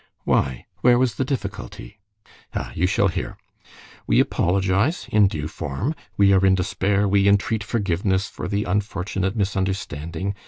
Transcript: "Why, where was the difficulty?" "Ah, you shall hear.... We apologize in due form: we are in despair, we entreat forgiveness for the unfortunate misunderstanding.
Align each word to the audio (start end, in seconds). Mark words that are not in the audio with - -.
"Why, 0.23 0.65
where 0.77 0.97
was 0.97 1.13
the 1.13 1.23
difficulty?" 1.23 1.99
"Ah, 2.55 2.71
you 2.73 2.87
shall 2.87 3.07
hear.... 3.09 3.37
We 4.07 4.19
apologize 4.19 5.05
in 5.11 5.27
due 5.27 5.47
form: 5.47 5.93
we 6.17 6.33
are 6.33 6.43
in 6.43 6.55
despair, 6.55 7.07
we 7.07 7.27
entreat 7.27 7.63
forgiveness 7.63 8.27
for 8.27 8.47
the 8.47 8.63
unfortunate 8.63 9.35
misunderstanding. 9.35 10.33